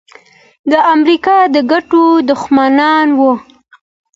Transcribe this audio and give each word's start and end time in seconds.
د 0.71 0.73
امریکا 0.93 1.37
د 1.53 1.55
ګټو 1.71 2.03
دښمنان 2.29 3.07
وو. 3.19 3.31